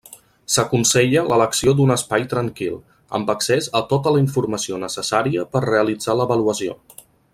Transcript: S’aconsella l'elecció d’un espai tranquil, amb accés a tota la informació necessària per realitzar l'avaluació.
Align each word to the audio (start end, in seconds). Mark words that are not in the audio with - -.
S’aconsella 0.51 1.25
l'elecció 1.31 1.73
d’un 1.81 1.93
espai 1.95 2.25
tranquil, 2.31 2.79
amb 3.19 3.31
accés 3.35 3.69
a 3.81 3.83
tota 3.93 4.15
la 4.17 4.23
informació 4.25 4.81
necessària 4.87 5.45
per 5.53 5.63
realitzar 5.67 6.17
l'avaluació. 6.23 6.79